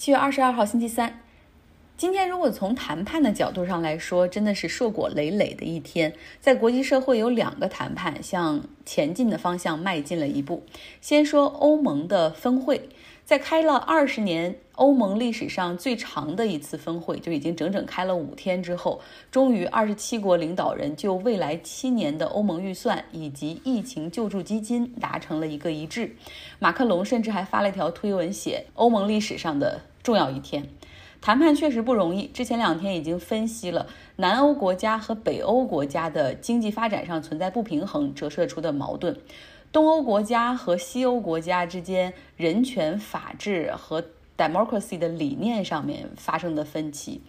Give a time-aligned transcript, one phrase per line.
[0.00, 1.20] 七月二十二号，星期三。
[1.98, 6.10] 今天如果从谈判的角度上来说，真的是硕果累累的一天。
[6.40, 10.64] 在国际社会有两个谈判向前进的方向迈进了一步。
[11.02, 12.88] 先说欧盟的峰会，
[13.26, 26.16] 在开了二十年欧盟历史上最长的一次峰会，就已经整整开了五天之后，终于二十七国领导人就未来七年的欧盟预算以及疫情救助基金达成了一个一致。
[26.58, 30.68] 马克龙甚至还发了一条推文，写欧盟历史上的重要一天。
[31.20, 32.26] 谈判确实不容易。
[32.28, 33.86] 之前两天已经分析了
[34.16, 39.18] 南欧国家和北欧国家的经济发展上存在不平衡折射出的矛盾，
[39.70, 44.02] 东欧国家和西欧国家之间人权、法治和
[44.38, 47.20] democracy 的理念上面发生的分歧。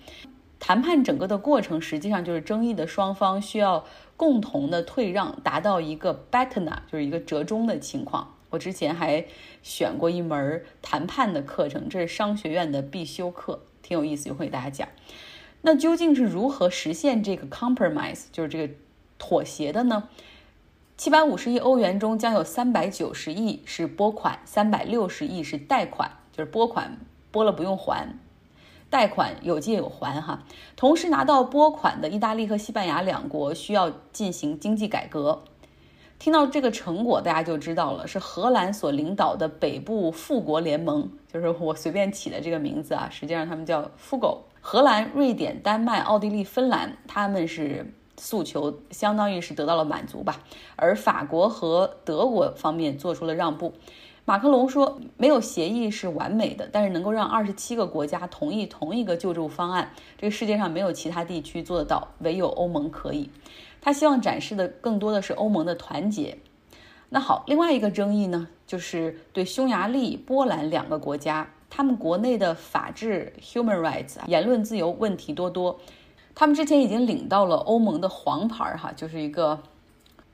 [0.58, 3.84] 谈判整个的过程实际上就是争议的双方需要
[4.16, 8.36] 共同的退让，达到一个 betterna，就是一个折中的情况。
[8.52, 9.26] 我之前还
[9.64, 13.64] 选过一门谈判的课程，这是商学院的必修课。
[13.82, 14.88] 挺有意思，就会给大家讲。
[15.64, 18.74] 那究竟是如何实现这个 compromise，就是这个
[19.18, 20.08] 妥协的呢？
[20.98, 27.00] 七百五十亿欧元中将有三百九十亿是拨款，三百六十亿是贷款，就是拨款
[27.32, 28.20] 拨了不用还，
[28.90, 30.44] 贷款有借有还哈。
[30.76, 35.44] 同时拿到拨款的意大利和西班牙两国需要进行经济改革。
[36.22, 44.44] 听到这个成果，大家就知道了，是荷兰所领导的北部富国联盟，就是我随便起的这个名字啊，实际上他们叫富狗。
[44.62, 50.38] 荷兰、瑞典、丹麦、奥地利、芬兰，他们是诉求相当于是得到了满足吧，
[50.76, 53.74] 而法国和德国方面做出了让步。
[54.24, 63.28] 马克龙说，没有协议是完美的，但是能够让二十七个国家同意同一个救助方案，这个世界上没有其他地区做得到，唯有欧盟可以。
[63.82, 66.38] 他希望展示的更多的是欧盟的团结。
[67.10, 75.78] 那好，另外一个争议呢，就是对匈牙利、波兰两个国家，他们国内的法治、human rights、言论自由问题多多。
[76.34, 79.60] 他们之前已经领到了欧盟的黄牌儿，哈，就是一个，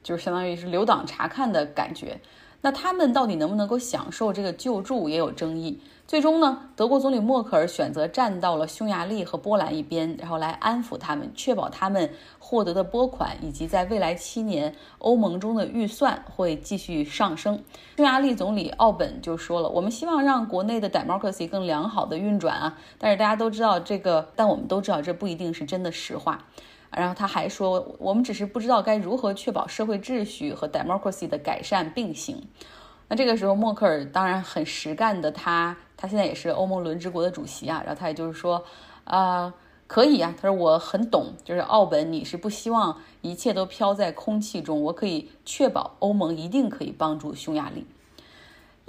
[0.04, 2.20] 就是相当于是留党察看的感觉。
[2.62, 5.80] 那他们到底能不能够享受这个救助，也有争议。
[6.08, 12.10] 最终呢，德国总理默克尔选择站到了匈牙利和波兰一边，然后来安抚他们，确保他们
[12.40, 17.62] 获得的拨款以及在未来七年欧盟中的预算会继续上升。
[17.98, 26.46] 匈牙利总理奥本就说了：“我们希望让国内的 democracy 更良好的运转啊，但是大家都知道这个，但我们都知道这不一定是真的实话。”
[26.98, 32.42] 然后他还说：“我们只是不知道该如何确保社会秩序和 democracy 的改善并行。”
[33.08, 35.78] 那这个时候，默克尔当然很实干的他。
[35.96, 38.64] 他现在也是欧盟轮值国的主席啊，然后他也就是说，
[39.04, 39.54] 啊，
[39.88, 47.86] 可以啊，他说我很懂，就是奥本，你是不希望一切都飘在空气中，我可以确保欧盟一定可以帮助匈牙利。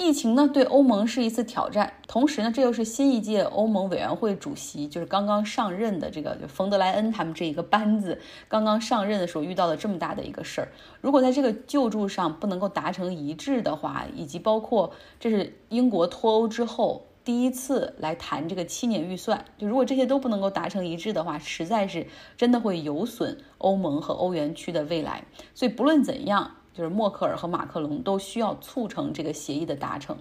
[0.00, 1.92] 疫情呢，对欧盟是一次挑战。
[2.06, 8.16] 同时呢，这又是新一届欧盟委员会主席，就是刚刚上任的这个冯德莱恩他们这一个班子
[8.47, 10.69] 刚刚上任的时候遇到了这么大的一个事儿。
[11.00, 22.06] 如果在这个救助上不能够达成一致的话，以及包括这是英国脱欧之后第一次来谈这个七年预算，就如果这些都不能够达成一致的话，实在是
[22.37, 25.25] 真的会有损欧盟和欧元区的未来。
[25.56, 26.53] 所以不论怎样。
[26.78, 30.16] 就是默克尔和马克龙都需要促成这个协议的达成，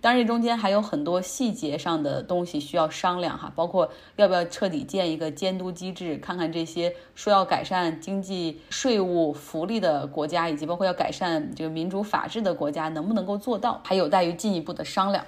[0.00, 3.86] 当然这中间还有很多细节上的东西需要商量哈，包括
[4.16, 15.22] 要不要彻底建一个监督机制，看看这些说要改善经济、税务、福利的国家，以及包括要改善这个民主法治的国家能不能够做到，还有待于进一步的商量。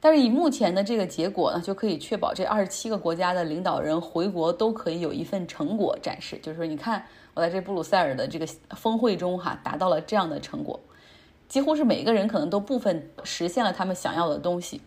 [0.00, 7.04] 但是以目前的这个结果呢，就可以确保这二十七个国家的领导人回国都可以有一份成果展示，就是说你看。
[7.38, 10.80] 我在这布鲁塞尔的这个峰会中，哈，达到了这样的成果，
[11.46, 14.80] 几乎是每个人可能都部分实现了他们想要的东西。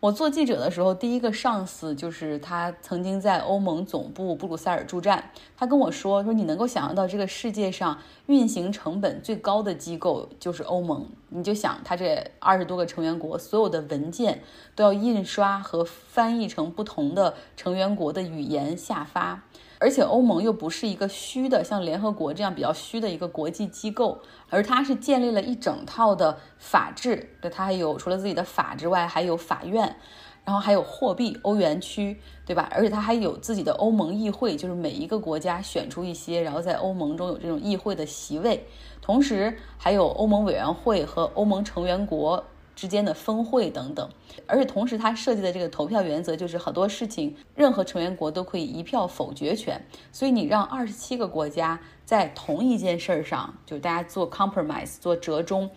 [0.00, 7.96] 我做记者的时候，第一个上司就是他曾经在欧盟总部布鲁塞尔驻站，他跟我说说你能够想象到这个世界上
[8.26, 14.42] 运行成本最高的机构就是欧盟，你就想他这二十多个成员国所有的文件
[14.74, 19.42] 都要印刷和翻译成不同的成员国的语言下发。
[19.80, 24.20] 而且欧盟又不是一个虚的，像联合国这样比较虚的一个国际机构，
[24.50, 27.36] 而它是建立了一整套的法制。
[27.40, 29.96] 对，它还有除了自己的法之外，还有法院，
[30.44, 32.68] 然后还有货币，欧元区，对吧？
[32.72, 38.66] 而且它还有自己的欧盟议会，就是每一个国家选出一些，然后在欧盟中有这种议会的席位，
[39.00, 42.44] 同时还有欧盟委员会和欧盟成员国。
[42.78, 44.08] 之间的峰会等等，
[44.46, 49.84] 而且同时，他设计的这个投票原则就是很多事情，任何成员国都可以一票否决权。
[50.12, 55.68] 所以你让二十七个国家在同一件事儿上，就大家做 compromise 做折中，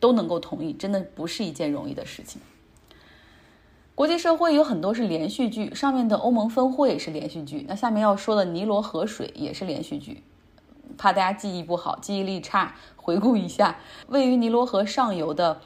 [0.00, 2.40] 都能够同意，真的不是一件容易的事情。
[3.94, 10.22] 国际社会有很多是连续剧，上面的欧盟峰会是连续剧，那下面要说的尼罗河水也是连续剧。
[10.96, 15.60] 怕大家记忆不好，记忆力差，回顾一下，位于尼罗河上游的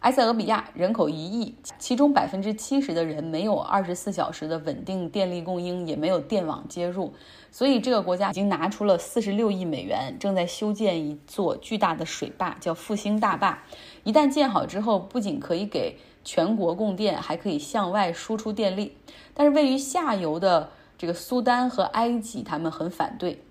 [0.00, 7.12] 埃塞俄比亚人口一亿，其中百分之七十的人没有二十四小时的稳定电力供应，也没有电网接入，
[7.50, 13.62] 所以这个国家已经拿出了四十六亿美元，正在修建一座巨大的水坝，叫复兴大坝。
[14.04, 18.96] 一旦建好之后，不仅可以给全国供电还可以向外输出电力，
[19.34, 23.42] 但是位于下游的这个苏丹和埃及，他们很反对，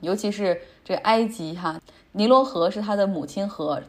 [0.00, 1.80] 尤其是这埃及哈，
[2.12, 3.82] 尼罗河是他的母亲河，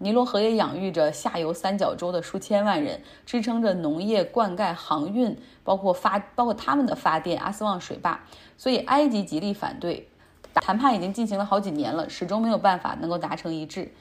[0.00, 8.20] 尼罗河也养育着下游三角洲的数千万人，支撑着农业、灌溉、航运，包括发包括他们的发电阿斯旺水坝，
[8.56, 10.08] 所以埃及极力反对，
[10.54, 13.92] 谈判已经进行了好几年了，始终没有办法能够达成一致。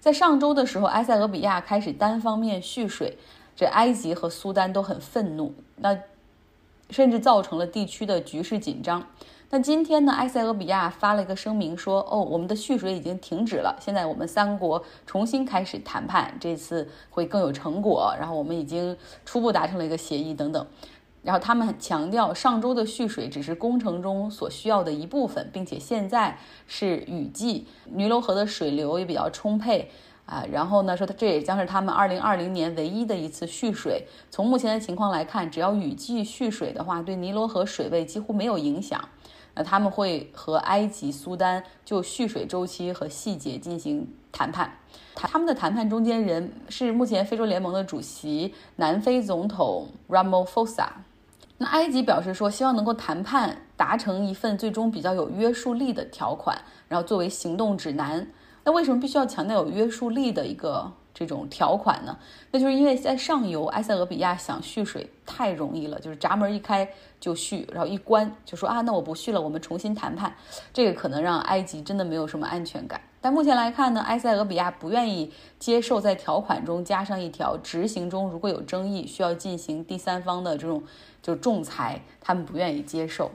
[0.00, 3.18] 在上周的时候，埃塞俄比亚开始单方面蓄水，
[3.54, 5.98] 这埃及和苏丹都很愤怒，那
[6.90, 9.06] 甚至造成了地区的局势紧张。
[9.54, 18.14] 那今天呢，埃塞俄比亚发了一个声明说：“哦，我们的蓄水已经停止了，现在我们三国重新开始谈判，这次会更有成果。
[18.18, 18.96] 然后我们已经
[19.26, 20.66] 初步达成了一个协议，等等。”
[21.22, 29.90] 然后他们强调，上周的蓄水只是工程中所需要的一部分，并且现在是雨季，尼罗河的水流也比较充沛
[30.24, 30.46] 啊。
[30.50, 34.06] 然后呢，说这也将是他们二零二零年唯一的一次蓄水。
[34.30, 38.98] 从目前的情况来看，只要雨季蓄水的话，对尼罗河水位几乎没有影响。
[39.54, 44.72] 那他们会和埃及、苏丹就蓄水周期和细节进行谈判。
[45.14, 50.86] 他们的谈判中间人是目前非洲联盟的主席南非总统 Ramaphosa。
[51.58, 56.58] 那埃及表示说，希望能够谈判达成一份最终比较有约束力的条款，
[56.88, 58.26] 然后作为行动指南。
[58.64, 62.16] 那为什么必须要强调有约束力的一个这种条款呢？
[62.50, 66.88] 那就是因为在上游埃塞俄比亚想蓄水太容易了，就是闸门一开
[67.20, 70.34] 就蓄，然后一关就说啊，那我不蓄了，我们重新谈判。
[70.72, 73.00] 这个可能让埃及真的没有什么安全感。
[73.20, 80.82] 但目前来看呢，埃塞俄比亚不愿意接受在条款中加上一条，执行中如果有争议，需要进行第三方的这种
[81.22, 83.30] 就仲裁，他们不愿意接受。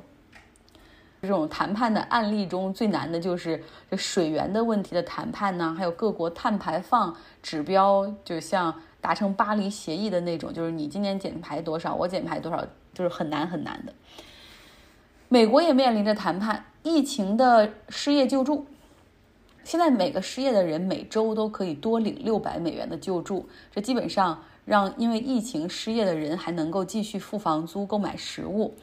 [1.22, 13.94] 这种谈判的案例中最难的就是这水源的问题的谈判呢，还有各国碳排放指标，就像达成巴黎协议的那种，就是你今年减排多少，我减排多少，就是很难很难的。
[15.28, 18.66] 美国也面临着谈判疫情的失业救助。
[19.64, 28.74] 现在每个失业的人每周都可以多领六百美元的救助，这基本上让因为疫情失业的人还能够继续付房租、购买食物。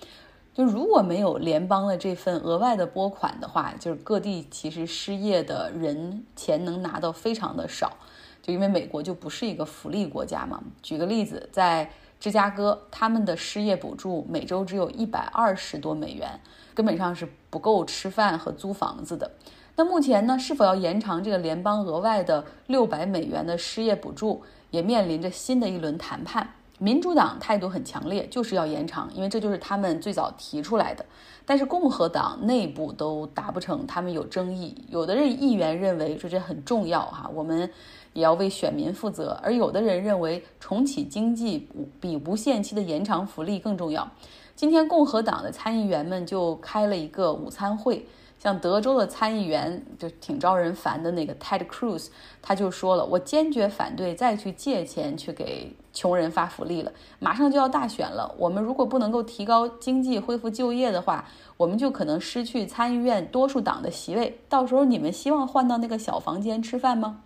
[0.55, 7.93] 就如果没有联邦的这份额外的拨款的话，就是各地其实失业的人钱能拿到非常的少。
[8.41, 10.63] 就因为美国就不是一个福利国家嘛。
[10.81, 11.91] 举个例子，在
[12.21, 16.39] 芝加哥，他们的失业补助每周只有一百二十多美元，
[16.73, 19.31] 根本上是不够吃饭和租房子的。
[19.77, 26.55] 那目前呢，是否要延长这个联邦额外的六百美元的失业补助，也面临着新的一轮谈判。
[26.79, 31.05] 民主党态度很强烈，就是要延长，因为这就是他们最早提出来的。
[31.47, 34.75] 但是共和党内部都达不成，他们有争议。
[34.89, 37.71] 有的人议员认为说这很重要哈，我们
[38.13, 41.69] 也要为选民负责；而有的人认为重启经济
[42.01, 44.11] 比无限期的延长福利更重要。
[44.57, 48.07] 今天共和党的参议员们就开了一个午餐会。
[48.45, 52.09] 像德州的参议员就挺招人烦的那个 Ted Cruz，
[52.43, 56.93] 他就说了，我坚决反对再去借钱去给穷人发福利了。
[57.19, 61.25] 马上就要大选了，我们如果不能够提高经济、恢复就业的话，
[61.57, 64.39] 我们就可能失去参议院多数党的席位。
[64.47, 67.23] 到时候你们希望换到那个小房间吃饭吗？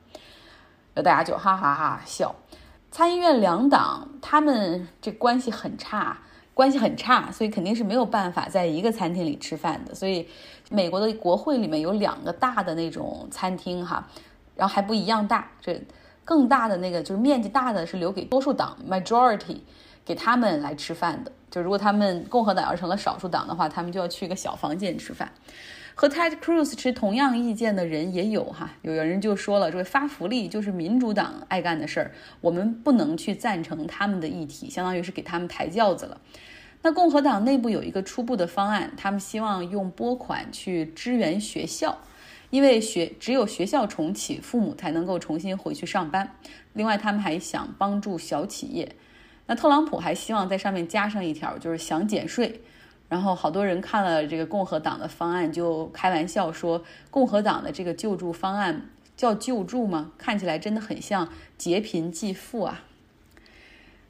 [0.95, 2.33] 大家就哈哈哈笑。
[2.93, 6.19] 参议院两党他们这关系很差。
[6.59, 9.95] 关系很差，所以肯定是没有办法在一个餐厅里吃饭的。
[9.95, 10.27] 所以，
[10.71, 14.05] 美国的国会里面有两个大的那种餐厅哈，
[14.57, 15.49] 然后还不一样大。
[15.61, 15.81] 这
[16.25, 19.59] 更大的那个就是面积大的，是留给多数党 （majority）
[20.05, 21.31] 给他们来吃饭的。
[21.49, 25.31] 就如果他们共和党要成了少数党的话，他们就要去一个小房间吃饭。
[26.01, 36.21] 和 Ted Cruz 持同样意见的人也有哈，有人就说了，这个发福利就是民主党爱干的事儿，我们不能去赞成他们的议题，相当于是给他们抬轿子了。
[36.83, 41.99] 那共和党内部有一个初步的方案，他们希望用拨款去支援学校，
[42.51, 46.33] 因为学只有学校重启，父母才能够重新回去上班。
[46.75, 48.89] 另外，他们还想帮助小企业。
[49.47, 52.61] 那特朗普还希望在上面加上一条，就是想减税。
[53.09, 60.13] 然后好多人看了这个共和党的方案，就开玩笑说，共和党的这个救助方案叫救助吗？
[60.19, 62.85] 看起来真的很像劫贫济富啊。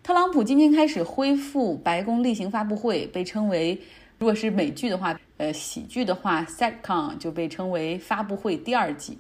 [0.03, 3.81] 特朗普今天开始恢复白宫例行发布会，被称为
[4.19, 9.19] 如果是美剧的话，呃，喜剧的话，sitcom 就被称为发布会第二季。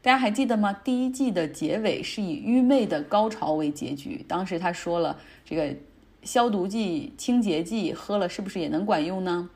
[0.00, 0.72] 大家还记得吗？
[0.72, 4.24] 第一季的结尾是以愚昧的高潮为结局。
[4.28, 5.74] 当时他说了，这个
[6.22, 9.48] 消毒剂、清洁剂喝了是不是也能管用呢？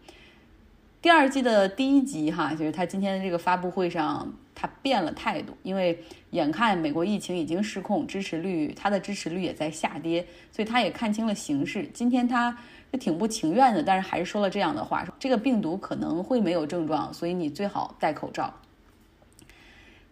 [1.00, 5.98] 第二季的第一集，哈，就是他今天的这个发布会上，他变了态度，因为
[6.30, 11.88] 眼看美国疫情已经失控，支持率他的支持率也在下跌，所以他也看清了形势。
[11.92, 12.56] 今天他
[12.92, 18.54] 就挺不情愿的，但是还是说了这样的话：说这个病毒可能会没有症状，所以你最好戴口罩。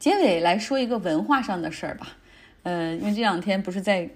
[0.00, 2.16] 结尾来说一个文化上的事儿吧，
[2.64, 4.10] 呃，因为这两天不是在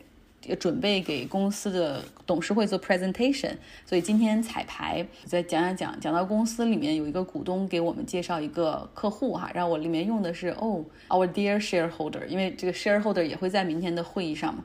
[0.59, 3.53] 准备给公司的董事会做 presentation，
[3.87, 14.65] 所以今天彩排再讲讲讲讲到公司里面有一个股东给我们介绍一个客户哈，让我里面用的是哦 our dear shareholder，因为这个 shareholder 也会在明天的会议上嘛。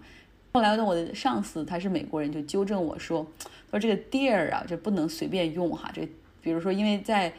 [0.53, 3.25] 后来呢，我的上司他是美国人，就纠正我说，
[3.69, 6.07] 说这个 dear 啊，这不能随便用哈，这
[6.41, 7.31] 比如说因为在。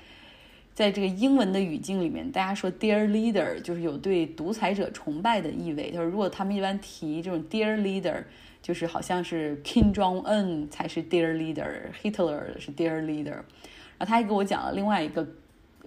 [0.75, 5.91] 在这个英文的语境里面，大家说 “dear leader” 就是有对独裁者崇拜的意味。
[5.91, 8.23] 就是如果他们一般提这种 “dear leader”，
[8.63, 13.31] 就是好像是 Kim Jong Un 才是 “dear leader”，Hitler 是 “dear leader”。
[13.99, 15.27] 然后他还给我讲了另外一个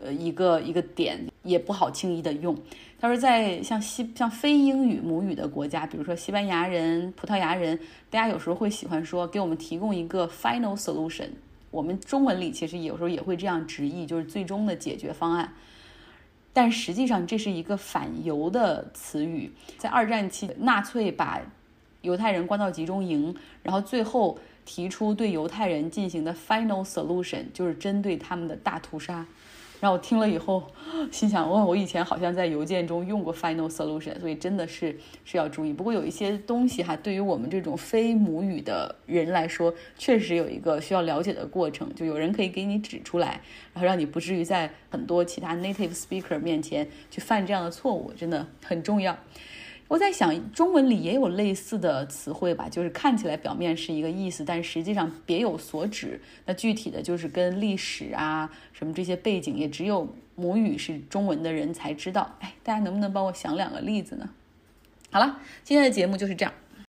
[0.02, 2.56] 呃一个一个点，也不好轻易的用。
[3.00, 11.30] 他说在像西像非英语母语的国家，比如说西班牙人、葡萄牙人，大家有时候会喜欢说给我们提供一个 final solution。
[11.74, 15.52] 我们中文里其实有时候也会这样直译，就是最终的解决方案。
[16.54, 19.52] 但实际上这是一个反犹的词语。
[19.80, 21.42] 在二战期，纳粹把
[22.02, 29.26] 犹太人关到集中营，然后最后提出对犹太人进行的 final solution，就是针对他们的大屠杀。
[29.84, 30.64] 让我听了以后，
[31.12, 35.74] 心想：哦，我以前好像在邮件中用过 final solution，所以真的是是要注意。
[35.74, 41.94] 不过有一些东西哈，对于我们这种非母语的人来说，确实有一个需要了解的过程。
[41.96, 43.42] 就有人可以给你指出来，
[43.74, 49.18] 然后让你不至于在很多其他 native speaker 面前去犯这样的错误，真的很重要。
[49.88, 56.20] 我在想，中文里也有类似的词汇吧，就是看起来表面是一个意思，但实际上别有所指。
[56.46, 62.36] 那具体的就是跟历史啊什么这些背景，也只有母语是中文的人才知道。
[62.40, 64.30] 哎，大家能不能帮我想两个例子呢？
[65.12, 66.54] 好了，今天的节目就是这样。